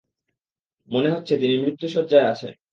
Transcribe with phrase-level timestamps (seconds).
[0.89, 2.53] মনে হচ্ছে তিনি মৃত্যু শয্যায় আছেন।